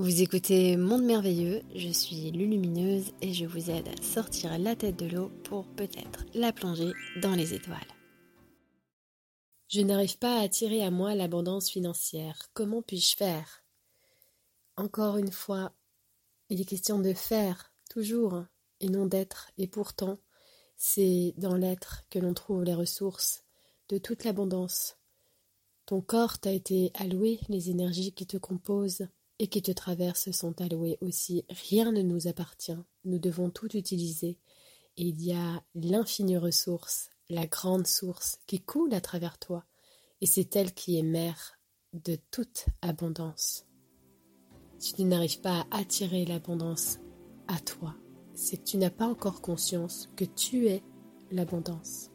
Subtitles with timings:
[0.00, 4.96] Vous écoutez Monde Merveilleux, je suis Lulumineuse et je vous aide à sortir la tête
[4.96, 7.76] de l'eau pour peut-être la plonger dans les étoiles.
[9.68, 12.48] Je n'arrive pas à attirer à moi l'abondance financière.
[12.54, 13.62] Comment puis-je faire?
[14.78, 15.74] Encore une fois,
[16.48, 18.42] il est question de faire, toujours,
[18.80, 19.50] et non d'être.
[19.58, 20.18] Et pourtant,
[20.78, 23.44] c'est dans l'être que l'on trouve les ressources
[23.90, 24.96] de toute l'abondance.
[25.84, 29.06] Ton corps t'a été alloué, les énergies qui te composent
[29.40, 31.46] et qui te traversent sont allouées aussi.
[31.70, 34.38] Rien ne nous appartient, nous devons tout utiliser.
[34.98, 39.64] Et il y a l'infinie ressource, la grande source qui coule à travers toi,
[40.20, 41.58] et c'est elle qui est mère
[41.94, 43.64] de toute abondance.
[44.78, 46.98] Si tu n'arrives pas à attirer l'abondance
[47.48, 47.96] à toi,
[48.34, 50.82] c'est que tu n'as pas encore conscience que tu es
[51.30, 52.09] l'abondance.